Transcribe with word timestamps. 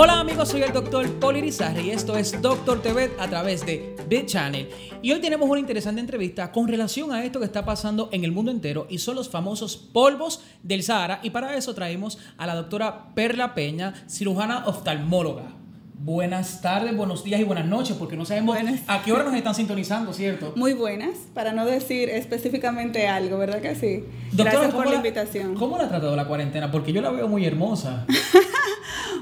Hola 0.00 0.20
amigos, 0.20 0.50
soy 0.50 0.62
el 0.62 0.72
doctor 0.72 1.10
Poli 1.14 1.40
y 1.40 1.90
esto 1.90 2.16
es 2.16 2.40
Doctor 2.40 2.80
TV 2.80 3.10
a 3.18 3.26
través 3.26 3.66
de 3.66 3.96
Bit 4.08 4.26
Channel. 4.26 4.68
Y 5.02 5.10
hoy 5.10 5.20
tenemos 5.20 5.50
una 5.50 5.58
interesante 5.58 6.00
entrevista 6.00 6.52
con 6.52 6.68
relación 6.68 7.10
a 7.10 7.24
esto 7.24 7.40
que 7.40 7.46
está 7.46 7.64
pasando 7.64 8.08
en 8.12 8.22
el 8.22 8.30
mundo 8.30 8.52
entero 8.52 8.86
y 8.88 8.98
son 8.98 9.16
los 9.16 9.28
famosos 9.28 9.76
polvos 9.76 10.44
del 10.62 10.84
Sahara. 10.84 11.18
Y 11.24 11.30
para 11.30 11.56
eso 11.56 11.74
traemos 11.74 12.16
a 12.36 12.46
la 12.46 12.54
doctora 12.54 13.12
Perla 13.16 13.56
Peña, 13.56 13.92
cirujana 14.08 14.66
oftalmóloga. 14.66 15.46
Buenas 15.94 16.62
tardes, 16.62 16.96
buenos 16.96 17.24
días 17.24 17.40
y 17.40 17.44
buenas 17.44 17.66
noches, 17.66 17.96
porque 17.96 18.16
no 18.16 18.24
sabemos 18.24 18.56
a 18.86 19.02
qué 19.02 19.12
hora 19.12 19.24
nos 19.24 19.34
están 19.34 19.56
sintonizando, 19.56 20.12
¿cierto? 20.12 20.52
Muy 20.54 20.74
buenas, 20.74 21.16
para 21.34 21.52
no 21.52 21.66
decir 21.66 22.08
específicamente 22.08 23.08
algo, 23.08 23.36
¿verdad 23.36 23.60
que 23.60 23.74
sí? 23.74 24.04
Gracias 24.32 24.72
por 24.72 24.88
la, 24.88 24.94
invitación. 24.94 25.56
¿Cómo 25.56 25.76
la 25.76 25.86
ha 25.86 25.88
tratado 25.88 26.14
la 26.14 26.28
cuarentena? 26.28 26.70
Porque 26.70 26.92
yo 26.92 27.02
la 27.02 27.10
veo 27.10 27.26
muy 27.26 27.44
hermosa. 27.44 28.06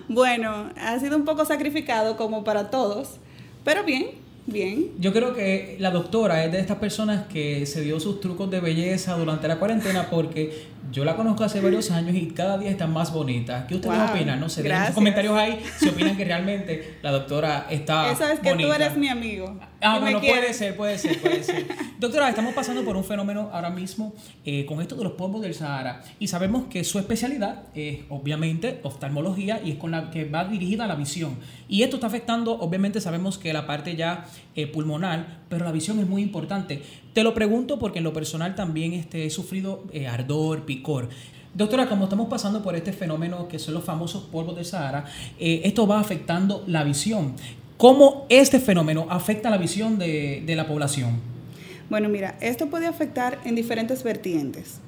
bueno, 0.08 0.70
ha 0.80 0.98
sido 0.98 1.16
un 1.16 1.24
poco 1.24 1.44
sacrificado 1.44 2.16
como 2.16 2.44
para 2.44 2.70
todos, 2.70 3.16
pero 3.64 3.84
bien, 3.84 4.06
bien. 4.46 4.92
Yo 4.98 5.12
creo 5.12 5.34
que 5.34 5.76
la 5.80 5.90
doctora 5.90 6.44
es 6.44 6.52
de 6.52 6.60
estas 6.60 6.78
personas 6.78 7.26
que 7.26 7.66
se 7.66 7.82
dio 7.82 7.98
sus 8.00 8.20
trucos 8.20 8.50
de 8.50 8.60
belleza 8.60 9.16
durante 9.16 9.48
la 9.48 9.58
cuarentena 9.58 10.08
porque 10.10 10.66
yo 10.90 11.04
la 11.04 11.16
conozco 11.16 11.44
hace 11.44 11.60
varios 11.60 11.90
años 11.90 12.14
y 12.14 12.26
cada 12.28 12.58
día 12.58 12.70
está 12.70 12.86
más 12.86 13.12
bonita. 13.12 13.66
¿Qué 13.66 13.74
ustedes 13.76 13.98
opinan? 14.10 14.40
No 14.40 14.48
sé, 14.48 14.62
dejen 14.62 14.86
sus 14.86 14.94
comentarios 14.94 15.36
ahí 15.36 15.60
si 15.78 15.88
opinan 15.88 16.16
que 16.16 16.24
realmente 16.24 16.98
la 17.02 17.10
doctora 17.10 17.66
está 17.70 18.10
Eso 18.12 18.26
es 18.26 18.40
que 18.40 18.54
tú 18.54 18.72
eres 18.72 18.96
mi 18.96 19.08
amigo. 19.08 19.58
Ah, 19.80 19.98
bueno, 19.98 20.20
puede 20.20 20.54
ser, 20.54 20.76
puede 20.76 20.98
ser, 20.98 21.20
puede 21.20 21.42
ser. 21.42 21.66
Doctora, 21.98 22.28
estamos 22.28 22.54
pasando 22.54 22.84
por 22.84 22.96
un 22.96 23.04
fenómeno 23.04 23.50
ahora 23.52 23.70
mismo 23.70 24.14
eh, 24.44 24.64
con 24.66 24.80
esto 24.80 24.96
de 24.96 25.04
los 25.04 25.12
polvos 25.12 25.42
del 25.42 25.54
Sahara 25.54 26.02
y 26.18 26.28
sabemos 26.28 26.64
que 26.68 26.82
su 26.84 26.98
especialidad 26.98 27.64
es 27.74 28.00
obviamente 28.08 28.80
oftalmología 28.82 29.60
y 29.64 29.72
es 29.72 29.76
con 29.76 29.90
la 29.90 30.10
que 30.10 30.24
va 30.24 30.44
dirigida 30.44 30.84
a 30.84 30.86
la 30.86 30.94
visión. 30.94 31.36
Y 31.68 31.82
esto 31.82 31.96
está 31.96 32.06
afectando, 32.06 32.52
obviamente 32.52 33.00
sabemos 33.00 33.38
que 33.38 33.52
la 33.52 33.66
parte 33.66 33.96
ya 33.96 34.26
eh, 34.54 34.66
pulmonar, 34.66 35.40
pero 35.48 35.64
la 35.64 35.72
visión 35.72 35.98
es 35.98 36.06
muy 36.06 36.22
importante. 36.22 36.82
Te 37.12 37.22
lo 37.22 37.32
pregunto 37.32 37.78
porque 37.78 37.98
en 37.98 38.04
lo 38.04 38.12
personal 38.12 38.54
también 38.54 38.92
este, 38.92 39.24
he 39.24 39.30
sufrido 39.30 39.84
eh, 39.90 40.06
ardor, 40.06 40.66
Doctora, 41.54 41.88
como 41.88 42.04
estamos 42.04 42.28
pasando 42.28 42.62
por 42.62 42.76
este 42.76 42.92
fenómeno 42.92 43.48
que 43.48 43.58
son 43.58 43.74
los 43.74 43.84
famosos 43.84 44.24
polvos 44.24 44.56
del 44.56 44.64
Sahara, 44.64 45.06
esto 45.38 45.86
va 45.86 46.00
afectando 46.00 46.62
la 46.66 46.84
visión. 46.84 47.34
¿Cómo 47.76 48.26
este 48.30 48.58
fenómeno 48.58 49.06
afecta 49.10 49.50
la 49.50 49.58
visión 49.58 49.98
de, 49.98 50.42
la 50.56 50.66
población? 50.66 51.20
Bueno, 51.90 52.08
mira, 52.08 52.36
esto 52.40 52.66
puede 52.68 52.86
afectar 52.86 53.38
en 53.44 53.54
diferentes 53.54 54.02
vertientes. 54.02 54.80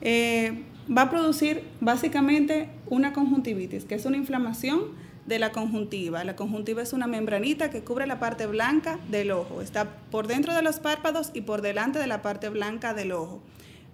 Eh, 0.00 0.62
va 0.96 1.02
a 1.02 1.10
producir 1.10 1.64
básicamente 1.80 2.68
una 2.88 3.12
conjuntivitis, 3.12 3.84
que 3.84 3.96
es 3.96 4.06
una 4.06 4.16
inflamación 4.16 4.80
de 5.26 5.40
la 5.40 5.50
conjuntiva. 5.50 6.22
La 6.22 6.36
conjuntiva 6.36 6.82
es 6.82 6.92
una 6.92 7.08
membranita 7.08 7.68
que 7.70 7.82
cubre 7.82 8.06
la 8.06 8.20
parte 8.20 8.46
blanca 8.46 9.00
del 9.10 9.32
ojo. 9.32 9.60
Está 9.60 9.96
por 10.10 10.28
dentro 10.28 10.54
de 10.54 10.62
los 10.62 10.78
párpados 10.78 11.30
y 11.34 11.40
por 11.40 11.62
delante 11.62 11.98
de 11.98 12.06
la 12.06 12.22
parte 12.22 12.48
blanca 12.48 12.94
del 12.94 13.10
ojo. 13.10 13.40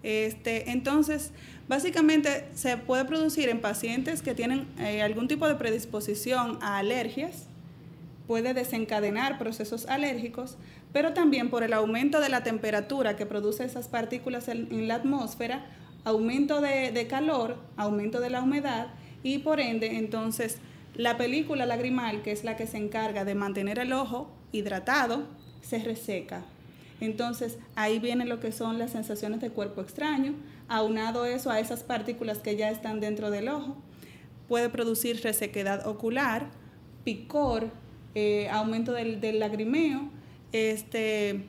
Este, 0.02 0.70
entonces, 0.70 1.30
básicamente 1.68 2.44
se 2.54 2.76
puede 2.76 3.04
producir 3.04 3.48
en 3.48 3.60
pacientes 3.60 4.22
que 4.22 4.34
tienen 4.34 4.66
eh, 4.78 5.02
algún 5.02 5.28
tipo 5.28 5.46
de 5.46 5.54
predisposición 5.54 6.58
a 6.60 6.78
alergias, 6.78 7.46
puede 8.26 8.54
desencadenar 8.54 9.38
procesos 9.38 9.86
alérgicos, 9.86 10.56
pero 10.92 11.12
también 11.12 11.50
por 11.50 11.62
el 11.62 11.72
aumento 11.72 12.20
de 12.20 12.28
la 12.28 12.42
temperatura 12.42 13.16
que 13.16 13.26
produce 13.26 13.64
esas 13.64 13.88
partículas 13.88 14.48
en, 14.48 14.88
la 14.88 14.96
atmósfera, 14.96 15.66
aumento 16.04 16.60
de, 16.60 17.06
calor, 17.08 17.56
aumento 17.76 18.20
de 18.20 18.30
la 18.30 18.42
humedad 18.42 18.88
y 19.22 19.38
por 19.38 19.60
ende 19.60 19.96
entonces 19.96 20.58
la 20.94 21.16
película 21.16 21.64
lagrimal, 21.64 22.22
que 22.22 22.32
es 22.32 22.44
la 22.44 22.56
que 22.56 22.66
se 22.66 22.76
encarga 22.76 23.24
de 23.24 23.34
mantener 23.34 23.78
el 23.78 23.92
ojo 23.92 24.30
hidratado, 24.52 25.24
se 25.62 25.78
reseca. 25.78 26.42
Entonces 27.02 27.58
ahí 27.74 27.98
viene 27.98 28.24
lo 28.24 28.38
que 28.38 28.52
son 28.52 28.78
las 28.78 28.92
sensaciones 28.92 29.40
de 29.40 29.50
cuerpo 29.50 29.80
extraño, 29.80 30.34
aunado 30.68 31.24
eso 31.24 31.50
a 31.50 31.58
esas 31.58 31.82
partículas 31.82 32.38
que 32.38 32.54
ya 32.54 32.70
están 32.70 33.00
dentro 33.00 33.32
del 33.32 33.48
ojo, 33.48 33.76
puede 34.46 34.68
producir 34.68 35.20
resequedad 35.20 35.84
ocular, 35.88 36.46
picor, 37.02 37.70
eh, 38.14 38.48
aumento 38.50 38.92
del, 38.92 39.40
lagrimeo 39.40 40.10
este, 40.52 41.42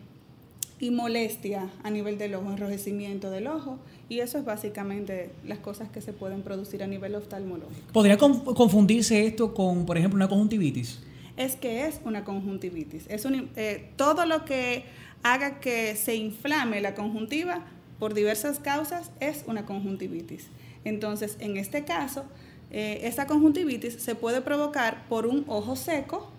y 0.80 0.90
molestia 0.90 1.70
a 1.84 1.92
nivel 1.92 2.18
del 2.18 2.34
ojo, 2.34 2.50
enrojecimiento 2.50 3.30
del 3.30 3.46
ojo. 3.46 3.78
Y 4.10 4.22
eso 4.22 4.40
es 4.40 4.46
básicamente 4.46 5.30
las 5.46 5.60
cosas 5.60 5.88
que 5.90 6.02
se 6.02 6.14
pueden 6.14 6.42
producir 6.42 6.82
a 6.82 6.88
nivel 6.88 7.14
oftalmológico. 7.14 7.94
¿Podría 7.94 8.18
confundirse 8.18 9.28
esto 9.28 9.54
con, 9.54 9.86
por 9.86 10.00
ejemplo, 10.00 10.16
una 10.18 10.28
conjuntivitis? 10.28 11.00
Es 11.38 11.56
que 11.56 11.86
es 11.86 12.00
una 12.06 12.24
conjuntivitis. 12.24 13.06
Es 13.08 13.26
un, 13.26 13.50
eh, 13.56 13.92
todo 13.98 14.26
lo 14.26 14.46
que 14.46 14.86
haga 15.24 15.60
que 15.60 15.96
se 15.96 16.16
inflame 16.16 16.82
la 16.82 16.94
conjuntiva 16.94 17.62
por 18.00 18.14
diversas 18.14 18.60
causas 18.60 19.12
es 19.20 19.44
una 19.48 19.66
conjuntivitis. 19.66 20.48
Entonces, 20.84 21.38
en 21.40 21.58
este 21.58 21.86
caso, 21.86 22.26
eh, 22.72 23.02
esta 23.04 23.28
conjuntivitis 23.28 23.96
se 23.96 24.16
puede 24.16 24.42
provocar 24.42 25.06
por 25.08 25.26
un 25.26 25.46
ojo 25.48 25.76
seco, 25.76 26.30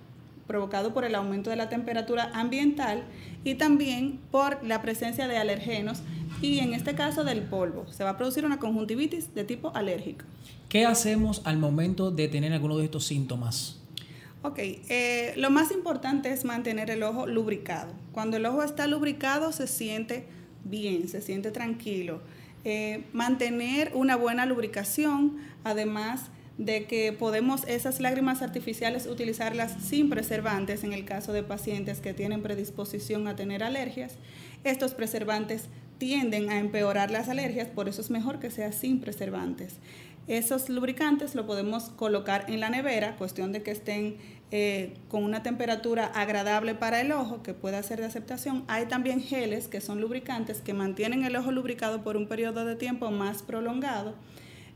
provocado 0.46 0.92
por 0.92 1.04
el 1.04 1.14
aumento 1.14 1.48
de 1.48 1.56
la 1.56 1.70
temperatura 1.70 2.30
ambiental 2.34 3.04
y 3.44 3.54
también 3.54 4.20
por 4.30 4.62
la 4.62 4.82
presencia 4.82 5.26
de 5.26 5.38
alergenos 5.38 6.02
y 6.42 6.58
en 6.58 6.74
este 6.74 6.94
caso 6.94 7.24
del 7.24 7.40
polvo. 7.42 7.86
Se 7.90 8.04
va 8.04 8.10
a 8.10 8.16
producir 8.18 8.44
una 8.44 8.58
conjuntivitis 8.58 9.34
de 9.34 9.44
tipo 9.44 9.72
alérgico. 9.74 10.24
¿Qué 10.68 10.84
hacemos 10.84 11.40
al 11.44 11.56
momento 11.56 12.10
de 12.10 12.28
tener 12.28 12.52
alguno 12.52 12.76
de 12.76 12.84
estos 12.84 13.04
síntomas? 13.06 13.80
Ok, 14.46 14.58
eh, 14.58 15.32
lo 15.38 15.48
más 15.48 15.72
importante 15.72 16.30
es 16.30 16.44
mantener 16.44 16.90
el 16.90 17.02
ojo 17.02 17.26
lubricado. 17.26 17.94
Cuando 18.12 18.36
el 18.36 18.44
ojo 18.44 18.62
está 18.62 18.86
lubricado 18.86 19.52
se 19.52 19.66
siente 19.66 20.26
bien, 20.64 21.08
se 21.08 21.22
siente 21.22 21.50
tranquilo. 21.50 22.20
Eh, 22.62 23.04
mantener 23.14 23.92
una 23.94 24.16
buena 24.16 24.44
lubricación, 24.44 25.38
además 25.64 26.26
de 26.58 26.84
que 26.84 27.14
podemos 27.14 27.64
esas 27.66 28.00
lágrimas 28.00 28.42
artificiales 28.42 29.06
utilizarlas 29.06 29.82
sin 29.82 30.10
preservantes 30.10 30.84
en 30.84 30.92
el 30.92 31.06
caso 31.06 31.32
de 31.32 31.42
pacientes 31.42 32.00
que 32.00 32.12
tienen 32.12 32.42
predisposición 32.42 33.26
a 33.28 33.36
tener 33.36 33.62
alergias. 33.62 34.18
Estos 34.62 34.92
preservantes 34.92 35.70
tienden 35.96 36.50
a 36.50 36.58
empeorar 36.58 37.10
las 37.10 37.30
alergias, 37.30 37.68
por 37.68 37.88
eso 37.88 38.02
es 38.02 38.10
mejor 38.10 38.40
que 38.40 38.50
sea 38.50 38.72
sin 38.72 39.00
preservantes. 39.00 39.78
Esos 40.26 40.70
lubricantes 40.70 41.34
lo 41.34 41.44
podemos 41.44 41.90
colocar 41.90 42.46
en 42.48 42.60
la 42.60 42.70
nevera, 42.70 43.16
cuestión 43.16 43.52
de 43.52 43.62
que 43.62 43.72
estén 43.72 44.16
eh, 44.50 44.94
con 45.08 45.24
una 45.24 45.42
temperatura 45.42 46.06
agradable 46.06 46.74
para 46.74 47.00
el 47.00 47.12
ojo, 47.12 47.42
que 47.42 47.54
pueda 47.54 47.82
ser 47.82 48.00
de 48.00 48.06
aceptación. 48.06 48.64
Hay 48.68 48.86
también 48.86 49.20
geles 49.20 49.68
que 49.68 49.80
son 49.80 50.00
lubricantes 50.00 50.60
que 50.60 50.74
mantienen 50.74 51.24
el 51.24 51.36
ojo 51.36 51.50
lubricado 51.50 52.02
por 52.02 52.16
un 52.16 52.28
periodo 52.28 52.64
de 52.64 52.76
tiempo 52.76 53.10
más 53.10 53.42
prolongado 53.42 54.14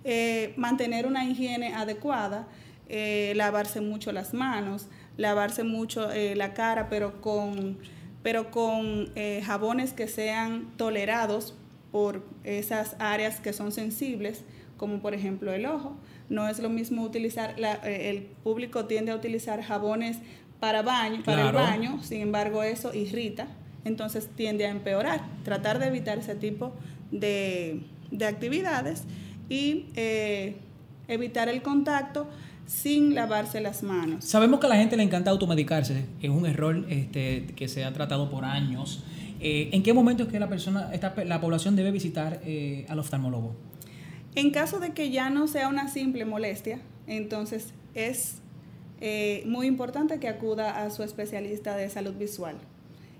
eh, 0.04 0.54
mantener 0.56 1.06
una 1.06 1.24
higiene 1.24 1.74
adecuada, 1.74 2.46
eh, 2.88 3.32
lavarse 3.36 3.80
mucho 3.80 4.12
las 4.12 4.32
manos, 4.32 4.88
lavarse 5.16 5.64
mucho 5.64 6.08
la 6.36 6.54
cara, 6.54 6.88
pero 6.88 7.20
con, 7.20 7.78
pero 8.22 8.50
con 8.50 9.12
jabones 9.42 9.92
que 9.92 10.06
sean 10.06 10.72
tolerados 10.76 11.54
por 11.90 12.24
esas 12.44 12.96
áreas 13.00 13.40
que 13.40 13.52
son 13.52 13.72
sensibles, 13.72 14.44
como 14.76 15.00
por 15.00 15.14
ejemplo 15.14 15.52
el 15.52 15.66
ojo. 15.66 15.96
No 16.28 16.48
es 16.48 16.58
lo 16.58 16.68
mismo 16.68 17.02
utilizar, 17.02 17.56
el 17.84 18.22
público 18.42 18.84
tiende 18.84 19.12
a 19.12 19.14
utilizar 19.14 19.62
jabones 19.62 20.18
para, 20.60 20.82
baño, 20.82 21.22
para 21.24 21.48
el 21.48 21.54
baño, 21.54 22.02
sin 22.02 22.20
embargo 22.20 22.62
eso 22.62 22.92
irrita, 22.94 23.46
entonces 23.84 24.28
tiende 24.34 24.66
a 24.66 24.70
empeorar. 24.70 25.22
Tratar 25.44 25.78
de 25.78 25.86
evitar 25.86 26.18
ese 26.18 26.34
tipo 26.34 26.72
de, 27.10 27.80
de 28.10 28.26
actividades 28.26 29.04
y 29.48 29.86
eh, 29.94 30.56
evitar 31.06 31.48
el 31.48 31.62
contacto 31.62 32.28
sin 32.66 33.14
lavarse 33.14 33.60
las 33.60 33.82
manos. 33.82 34.24
Sabemos 34.24 34.60
que 34.60 34.66
a 34.66 34.68
la 34.68 34.76
gente 34.76 34.96
le 34.96 35.02
encanta 35.02 35.30
automedicarse, 35.30 36.04
es 36.20 36.30
un 36.30 36.44
error 36.44 36.84
este, 36.90 37.46
que 37.56 37.66
se 37.66 37.84
ha 37.84 37.92
tratado 37.92 38.28
por 38.30 38.44
años. 38.44 39.02
Eh, 39.40 39.70
¿En 39.72 39.82
qué 39.82 39.94
momento 39.94 40.24
es 40.24 40.28
que 40.28 40.38
la 40.38 40.48
persona, 40.48 40.90
esta, 40.92 41.14
la 41.24 41.40
población 41.40 41.76
debe 41.76 41.90
visitar 41.90 42.40
eh, 42.44 42.84
al 42.88 42.98
oftalmólogo? 42.98 43.56
En 44.34 44.50
caso 44.50 44.78
de 44.78 44.90
que 44.90 45.10
ya 45.10 45.30
no 45.30 45.48
sea 45.48 45.68
una 45.68 45.88
simple 45.88 46.24
molestia, 46.24 46.80
entonces 47.06 47.72
es 47.94 48.36
muy 49.46 49.66
importante 49.66 50.18
que 50.18 50.28
acuda 50.28 50.82
a 50.82 50.90
su 50.90 51.02
especialista 51.02 51.76
de 51.76 51.88
salud 51.88 52.14
visual. 52.14 52.56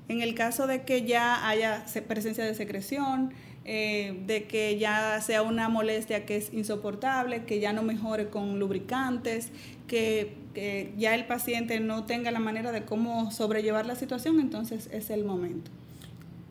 En 0.09 0.23
el 0.23 0.35
caso 0.35 0.67
de 0.67 0.83
que 0.83 1.05
ya 1.05 1.47
haya 1.49 1.85
presencia 2.09 2.45
de 2.45 2.55
secreción, 2.55 3.33
eh, 3.71 4.23
de 4.27 4.45
que 4.45 4.79
ya 4.79 5.21
sea 5.21 5.43
una 5.43 5.69
molestia 5.69 6.25
que 6.25 6.37
es 6.37 6.55
insoportable, 6.55 7.45
que 7.45 7.61
ya 7.61 7.75
no 7.75 7.83
mejore 7.83 8.31
con 8.31 8.59
lubricantes, 8.59 9.53
que, 9.87 10.37
ya 10.97 11.15
el 11.15 11.27
paciente 11.27 11.79
no 11.79 12.05
tenga 12.05 12.33
la 12.33 12.41
manera 12.41 12.73
de 12.73 12.85
cómo 12.85 13.31
sobrellevar 13.31 13.87
la 13.87 13.95
situación, 13.95 14.41
entonces 14.41 14.89
es 14.91 15.09
el 15.11 15.25
momento. 15.25 15.71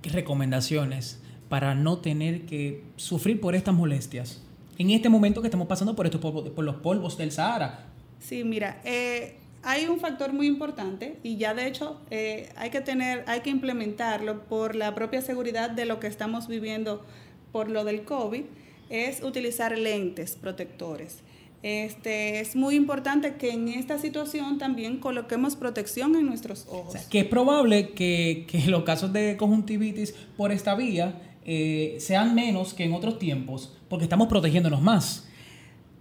¿Qué 0.01 0.09
recomendaciones 0.11 1.19
para 1.49 1.75
no 1.75 1.97
tener 1.97 2.45
que 2.45 2.83
sufrir 2.95 3.41
por 3.41 3.53
estas 3.53 3.75
molestias? 3.75 4.46
En 4.77 4.91
este 4.91 5.09
momento 5.09 5.41
que 5.41 5.47
estamos 5.47 5.67
pasando 5.67 5.95
por, 5.95 6.05
estos 6.05 6.21
por 6.21 6.63
los 6.63 6.75
polvos 6.75 7.17
del 7.17 7.31
Sahara, 7.31 7.87
Sí, 8.19 8.43
mira, 8.43 8.81
eh, 8.83 9.35
hay 9.63 9.85
un 9.87 9.99
factor 9.99 10.33
muy 10.33 10.47
importante 10.47 11.17
y 11.23 11.37
ya 11.37 11.53
de 11.53 11.67
hecho 11.67 11.99
eh, 12.09 12.49
hay 12.55 12.69
que 12.69 12.81
tener, 12.81 13.23
hay 13.27 13.41
que 13.41 13.49
implementarlo 13.49 14.43
por 14.45 14.75
la 14.75 14.95
propia 14.95 15.21
seguridad 15.21 15.69
de 15.69 15.85
lo 15.85 15.99
que 15.99 16.07
estamos 16.07 16.47
viviendo 16.47 17.05
por 17.51 17.69
lo 17.69 17.83
del 17.83 18.03
COVID, 18.03 18.43
es 18.89 19.23
utilizar 19.23 19.77
lentes 19.77 20.35
protectores. 20.35 21.19
Este, 21.63 22.39
es 22.39 22.55
muy 22.55 22.75
importante 22.75 23.35
que 23.35 23.51
en 23.51 23.67
esta 23.67 23.97
situación 23.97 24.59
también 24.59 24.99
coloquemos 24.99 25.55
protección 25.55 26.15
en 26.15 26.27
nuestros 26.27 26.67
ojos. 26.69 26.95
que 27.09 27.21
es 27.21 27.25
probable 27.25 27.89
que, 27.89 28.45
que, 28.47 28.67
los 28.67 28.83
casos 28.83 29.11
de 29.11 29.37
conjuntivitis 29.37 30.13
por 30.37 30.51
esta 30.51 30.75
vía 30.75 31.19
eh, 31.47 31.95
sean 31.99 32.35
menos 32.35 32.73
que 32.73 32.83
en 32.83 32.93
otros 32.93 33.17
tiempos, 33.17 33.73
porque 33.89 34.03
estamos 34.03 34.27
protegiéndonos 34.27 34.81
más. 34.81 35.23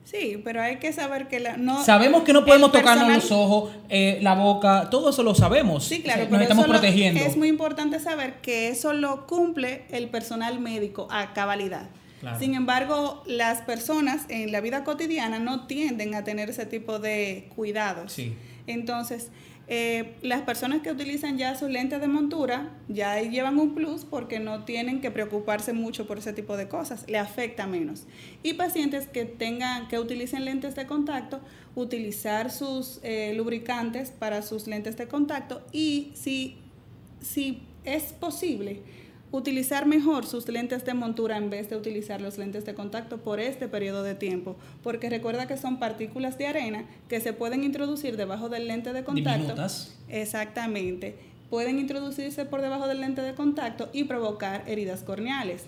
Sí, 0.03 0.41
pero 0.45 0.61
hay 0.61 0.77
que 0.77 0.93
saber 0.93 1.29
que 1.29 1.41
la, 1.41 1.57
no... 1.57 1.85
Sabemos 1.85 2.23
que 2.23 2.33
no 2.33 2.45
podemos 2.45 2.71
tocarnos 2.71 3.09
los 3.09 3.33
ojos, 3.33 3.71
eh, 3.89 4.19
la 4.23 4.35
boca, 4.35 4.89
todo 4.91 5.11
eso 5.11 5.23
lo 5.23 5.35
sabemos. 5.35 5.85
Sí, 5.85 6.03
claro, 6.03 6.29
nos 6.29 6.43
estamos 6.43 6.67
protegiendo. 6.67 7.21
es 7.21 7.37
muy 7.37 7.49
importante 7.49 7.99
saber 7.99 8.41
que 8.41 8.69
eso 8.69 8.93
lo 8.93 9.27
cumple 9.27 9.85
el 9.91 10.09
personal 10.09 10.61
médico 10.61 11.09
a 11.11 11.33
cabalidad. 11.33 11.89
Sin 12.41 12.55
embargo, 12.55 13.23
las 13.27 13.63
personas 13.63 14.27
en 14.29 14.51
la 14.51 14.61
vida 14.61 14.83
cotidiana 14.83 15.39
no 15.39 15.67
tienden 15.67 16.15
a 16.17 16.25
tener 16.25 16.51
ese 16.51 16.67
tipo 16.67 16.99
de 16.99 17.49
cuidados. 17.55 18.13
Sí. 18.13 18.35
Entonces, 18.67 19.31
eh, 19.69 20.15
las 20.23 20.43
personas 20.43 20.81
que 20.83 20.93
utilizan 20.93 21.39
ya 21.39 21.57
sus 21.57 21.69
lentes 21.69 22.01
de 22.01 22.07
montura 22.07 22.71
ya 22.89 23.21
llevan 23.21 23.59
un 23.59 23.75
plus 23.75 24.05
porque 24.05 24.39
no 24.39 24.65
tienen 24.65 25.01
que 25.01 25.11
preocuparse 25.11 25.73
mucho 25.73 26.07
por 26.07 26.19
ese 26.19 26.33
tipo 26.33 26.57
de 26.57 26.69
cosas, 26.69 27.05
le 27.09 27.19
afecta 27.19 27.67
menos. 27.67 28.05
Y 28.45 28.55
pacientes 28.55 29.09
que 29.09 29.25
tengan, 29.25 29.89
que 29.89 29.99
utilicen 29.99 30.45
lentes 30.45 30.77
de 30.77 30.87
contacto, 30.87 31.41
utilizar 31.75 32.53
sus 32.53 33.01
eh, 33.03 33.35
lubricantes 33.37 34.11
para 34.11 34.43
sus 34.43 34.69
lentes 34.69 34.97
de 34.97 35.09
contacto 35.09 35.67
y 35.73 36.13
si, 36.15 36.59
si 37.21 37.63
es 37.85 38.13
posible, 38.13 38.83
utilizar 39.33 39.87
mejor 39.87 40.27
sus 40.27 40.49
lentes 40.49 40.85
de 40.85 40.95
montura 40.95 41.37
en 41.37 41.51
vez 41.51 41.69
de 41.69 41.77
utilizar 41.77 42.21
los 42.21 42.39
lentes 42.39 42.65
de 42.65 42.75
contacto 42.75 43.19
por 43.19 43.41
este 43.41 43.69
periodo 43.69 44.03
de 44.03 44.15
tiempo, 44.15 44.57
porque 44.83 45.11
recuerda 45.11 45.47
que 45.47 45.57
son 45.57 45.79
partículas 45.79 46.39
de 46.39 46.47
arena 46.47 46.85
que 47.09 47.21
se 47.21 47.33
pueden 47.33 47.65
introducir 47.65 48.17
debajo 48.17 48.49
del 48.49 48.69
lente 48.69 48.93
de 48.93 49.05
contacto. 49.05 49.55
Exactamente. 50.09 51.17
Pueden 51.51 51.79
introducirse 51.79 52.45
por 52.45 52.61
debajo 52.61 52.89
del 52.89 53.01
lente 53.01 53.23
de 53.23 53.35
contacto 53.35 53.89
y 53.93 54.05
provocar 54.05 54.65
heridas 54.67 55.03
corneales. 55.03 55.65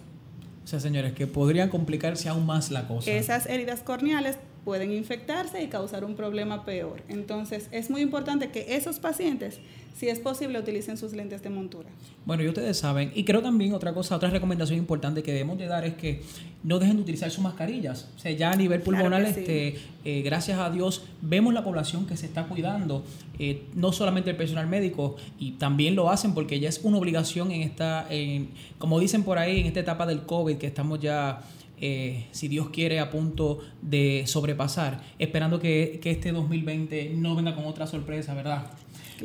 O 0.64 0.66
sea, 0.66 0.80
señores, 0.80 1.14
que 1.14 1.26
podrían 1.26 1.70
complicarse 1.70 2.28
aún 2.28 2.44
más 2.44 2.70
la 2.70 2.86
cosa. 2.86 3.10
Esas 3.10 3.46
heridas 3.46 3.80
corneales 3.80 4.36
pueden 4.68 4.92
infectarse 4.92 5.62
y 5.62 5.68
causar 5.68 6.04
un 6.04 6.14
problema 6.14 6.66
peor. 6.66 7.02
Entonces, 7.08 7.70
es 7.72 7.88
muy 7.88 8.02
importante 8.02 8.50
que 8.50 8.76
esos 8.76 8.98
pacientes 8.98 9.60
si 9.98 10.08
es 10.08 10.20
posible, 10.20 10.60
utilicen 10.60 10.96
sus 10.96 11.12
lentes 11.12 11.42
de 11.42 11.50
montura. 11.50 11.88
Bueno, 12.24 12.44
y 12.44 12.48
ustedes 12.48 12.78
saben, 12.78 13.10
y 13.16 13.24
creo 13.24 13.42
también 13.42 13.74
otra 13.74 13.92
cosa, 13.92 14.14
otra 14.14 14.30
recomendación 14.30 14.78
importante 14.78 15.24
que 15.24 15.32
debemos 15.32 15.58
de 15.58 15.66
dar 15.66 15.84
es 15.84 15.94
que 15.94 16.22
no 16.62 16.78
dejen 16.78 16.96
de 16.96 17.02
utilizar 17.02 17.32
sus 17.32 17.42
mascarillas. 17.42 18.06
O 18.16 18.20
sea, 18.20 18.30
ya 18.30 18.52
a 18.52 18.56
nivel 18.56 18.80
pulmonar, 18.80 19.22
este, 19.22 19.76
eh, 20.04 20.22
gracias 20.22 20.60
a 20.60 20.70
Dios, 20.70 21.02
vemos 21.20 21.52
la 21.52 21.64
población 21.64 22.06
que 22.06 22.16
se 22.16 22.26
está 22.26 22.44
cuidando, 22.44 23.02
eh, 23.40 23.64
no 23.74 23.90
solamente 23.90 24.30
el 24.30 24.36
personal 24.36 24.68
médico, 24.68 25.16
y 25.36 25.52
también 25.52 25.96
lo 25.96 26.10
hacen 26.10 26.32
porque 26.32 26.60
ya 26.60 26.68
es 26.68 26.78
una 26.84 26.98
obligación 26.98 27.50
en 27.50 27.62
esta, 27.62 28.06
en, 28.08 28.50
como 28.78 29.00
dicen 29.00 29.24
por 29.24 29.38
ahí, 29.38 29.58
en 29.58 29.66
esta 29.66 29.80
etapa 29.80 30.06
del 30.06 30.22
COVID, 30.22 30.58
que 30.58 30.68
estamos 30.68 31.00
ya... 31.00 31.42
Eh, 31.80 32.26
si 32.32 32.48
Dios 32.48 32.70
quiere, 32.70 33.00
a 33.00 33.10
punto 33.10 33.60
de 33.82 34.24
sobrepasar, 34.26 35.00
esperando 35.18 35.60
que, 35.60 35.98
que 36.02 36.10
este 36.10 36.32
2020 36.32 37.12
no 37.16 37.34
venga 37.34 37.54
con 37.54 37.66
otra 37.66 37.86
sorpresa, 37.86 38.34
¿verdad? 38.34 38.66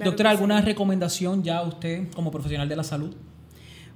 Doctora, 0.03 0.31
¿alguna 0.31 0.61
recomendación 0.61 1.43
ya 1.43 1.61
usted 1.61 2.09
como 2.15 2.31
profesional 2.31 2.67
de 2.67 2.75
la 2.75 2.83
salud? 2.83 3.15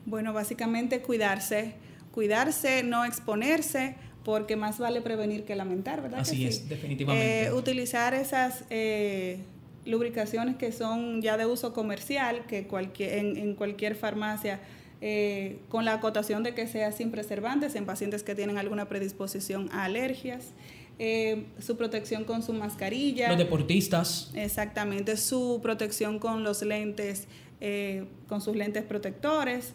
Bueno, 0.06 0.31
básicamente 0.31 1.01
cuidarse, 1.01 1.74
cuidarse, 2.12 2.83
no 2.83 3.04
exponerse, 3.04 3.95
porque 4.24 4.56
más 4.56 4.77
vale 4.77 5.01
prevenir 5.01 5.45
que 5.45 5.56
lamentar, 5.56 6.01
¿verdad? 6.01 6.19
Así 6.19 6.45
es, 6.45 6.68
definitivamente. 6.68 7.45
Eh, 7.45 7.53
utilizar 7.53 8.13
esas 8.13 8.65
eh, 8.69 9.39
lubricaciones 9.86 10.57
que 10.57 10.71
son 10.71 11.21
ya 11.21 11.38
de 11.38 11.45
uso 11.45 11.74
comercial, 11.74 12.45
que 12.45 12.68
cualquier, 12.68 13.13
en, 13.13 13.56
cualquier 13.56 13.95
farmacia, 13.95 14.60
eh, 15.02 15.60
con 15.70 15.86
la 15.86 15.94
acotación 15.94 16.44
de 16.44 16.54
que 16.54 16.68
sea 16.68 16.92
sin 16.92 17.12
preservantes 17.12 17.76
en 17.76 17.86
pacientes 17.86 18.24
que 18.24 18.36
tienen 18.36 18.58
alguna 18.58 18.90
predisposición 18.90 19.70
a 19.72 19.86
alergias. 19.86 20.54
Eh, 21.00 21.46
su 21.60 21.78
protección 21.78 22.24
con 22.24 22.42
su 22.42 22.54
mascarilla. 22.54 23.30
Los 23.30 23.38
deportistas. 23.38 24.32
Exactamente, 24.34 25.16
su 25.16 25.60
protección 25.62 26.18
con 26.18 26.44
los 26.44 26.64
lentes, 26.64 27.28
eh, 27.62 28.06
con 28.28 28.42
sus 28.42 28.56
lentes 28.56 28.84
protectores 28.84 29.74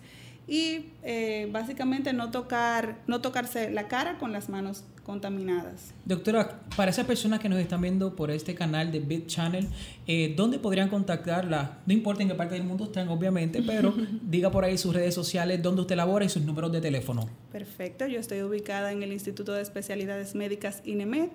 y 0.48 0.86
eh, 1.04 1.48
básicamente 1.52 2.12
no 2.12 2.30
tocar, 2.30 2.98
no 3.06 3.20
tocarse 3.20 3.70
la 3.70 3.86
cara 3.86 4.18
con 4.18 4.32
las 4.32 4.48
manos 4.48 4.84
contaminadas. 5.04 5.92
Doctora, 6.04 6.60
para 6.76 6.90
esas 6.90 7.06
personas 7.06 7.40
que 7.40 7.48
nos 7.48 7.58
están 7.58 7.80
viendo 7.80 8.14
por 8.14 8.30
este 8.30 8.54
canal 8.54 8.92
de 8.92 9.00
Bit 9.00 9.26
Channel, 9.26 9.68
eh, 10.06 10.34
¿dónde 10.36 10.58
podrían 10.58 10.88
contactarla? 10.88 11.78
No 11.86 11.92
importa 11.92 12.22
en 12.22 12.28
qué 12.28 12.34
parte 12.34 12.54
del 12.54 12.64
mundo 12.64 12.84
estén, 12.84 13.08
obviamente, 13.08 13.62
pero 13.62 13.94
diga 14.22 14.50
por 14.50 14.64
ahí 14.64 14.78
sus 14.78 14.94
redes 14.94 15.14
sociales, 15.14 15.62
dónde 15.62 15.82
usted 15.82 15.96
labora 15.96 16.24
y 16.24 16.28
sus 16.28 16.42
números 16.42 16.72
de 16.72 16.80
teléfono. 16.80 17.28
Perfecto, 17.50 18.06
yo 18.06 18.20
estoy 18.20 18.42
ubicada 18.42 18.92
en 18.92 19.02
el 19.02 19.12
Instituto 19.12 19.52
de 19.52 19.62
Especialidades 19.62 20.34
Médicas 20.34 20.82
INEMED 20.84 21.30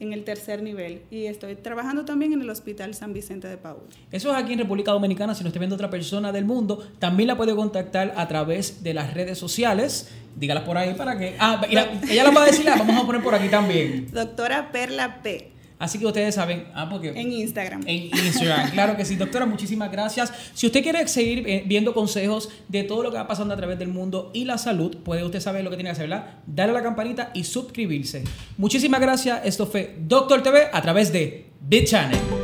en 0.00 0.12
el 0.14 0.24
tercer 0.24 0.62
nivel 0.62 1.02
y 1.10 1.26
estoy 1.26 1.54
trabajando 1.54 2.04
también 2.04 2.32
en 2.32 2.40
el 2.40 2.50
Hospital 2.50 2.94
San 2.94 3.12
Vicente 3.12 3.46
de 3.46 3.58
Paúl. 3.58 3.82
Eso 4.10 4.30
es 4.30 4.42
aquí 4.42 4.54
en 4.54 4.60
República 4.60 4.92
Dominicana, 4.92 5.34
si 5.34 5.44
no 5.44 5.48
está 5.48 5.60
viendo 5.60 5.76
otra 5.76 5.90
persona 5.90 6.32
del 6.32 6.46
mundo, 6.46 6.82
también 6.98 7.28
la 7.28 7.36
puede 7.36 7.54
contactar 7.54 8.14
a 8.16 8.26
través 8.26 8.82
de 8.82 8.94
las 8.94 9.14
redes 9.14 9.38
sociales. 9.38 10.10
Dígalas 10.36 10.64
por 10.64 10.78
ahí 10.78 10.94
para 10.94 11.18
que... 11.18 11.36
Ah, 11.38 11.60
ella 11.68 12.24
la 12.24 12.30
va 12.30 12.44
a 12.44 12.46
decir, 12.46 12.64
la 12.64 12.76
vamos 12.76 13.02
a 13.02 13.06
poner 13.06 13.22
por 13.22 13.34
aquí 13.34 13.48
también. 13.48 14.08
Doctora 14.10 14.72
Perla 14.72 15.22
P. 15.22 15.52
Así 15.80 15.98
que 15.98 16.06
ustedes 16.06 16.34
saben, 16.34 16.66
ah, 16.74 16.88
porque... 16.90 17.08
En 17.08 17.32
Instagram. 17.32 17.80
En 17.86 18.14
Instagram, 18.14 18.70
claro 18.72 18.96
que 18.96 19.04
sí. 19.06 19.16
Doctora, 19.16 19.46
muchísimas 19.46 19.90
gracias. 19.90 20.32
Si 20.54 20.66
usted 20.66 20.82
quiere 20.82 21.08
seguir 21.08 21.48
eh, 21.48 21.64
viendo 21.66 21.94
consejos 21.94 22.50
de 22.68 22.84
todo 22.84 23.02
lo 23.02 23.10
que 23.10 23.16
va 23.16 23.26
pasando 23.26 23.54
a 23.54 23.56
través 23.56 23.78
del 23.78 23.88
mundo 23.88 24.30
y 24.34 24.44
la 24.44 24.58
salud, 24.58 24.98
puede 24.98 25.24
usted 25.24 25.40
saber 25.40 25.64
lo 25.64 25.70
que 25.70 25.76
tiene 25.76 25.88
que 25.88 25.92
hacer, 25.92 26.08
¿verdad? 26.08 26.34
Darle 26.46 26.72
a 26.72 26.80
la 26.80 26.82
campanita 26.82 27.30
y 27.32 27.44
suscribirse. 27.44 28.24
Muchísimas 28.58 29.00
gracias. 29.00 29.40
Esto 29.44 29.66
fue 29.66 29.96
Doctor 29.98 30.42
TV 30.42 30.68
a 30.70 30.82
través 30.82 31.12
de 31.12 31.46
BitChannel. 31.62 32.39